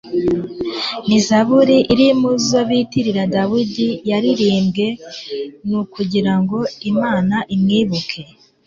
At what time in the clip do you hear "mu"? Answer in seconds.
2.19-2.31